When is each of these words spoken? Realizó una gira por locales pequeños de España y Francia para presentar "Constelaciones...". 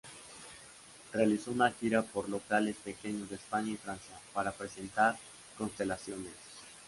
Realizó 1.13 1.51
una 1.51 1.69
gira 1.73 2.01
por 2.01 2.27
locales 2.27 2.75
pequeños 2.83 3.29
de 3.29 3.35
España 3.35 3.69
y 3.71 3.77
Francia 3.77 4.19
para 4.33 4.51
presentar 4.51 5.15
"Constelaciones...". 5.59 6.33